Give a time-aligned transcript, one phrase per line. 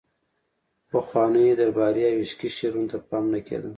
[0.89, 3.69] پخوانیو درباري او عشقي شعرونو ته پام نه کیده